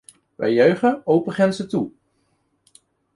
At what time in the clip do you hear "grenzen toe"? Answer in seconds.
1.33-1.91